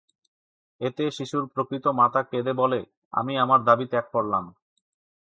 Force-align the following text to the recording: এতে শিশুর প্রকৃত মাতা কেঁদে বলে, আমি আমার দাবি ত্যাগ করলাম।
এতে 0.81 1.03
শিশুর 1.11 1.43
প্রকৃত 1.47 1.85
মাতা 1.99 2.21
কেঁদে 2.23 2.53
বলে, 2.53 2.79
আমি 3.13 3.33
আমার 3.37 3.59
দাবি 3.63 3.85
ত্যাগ 3.85 4.05
করলাম। 4.11 4.43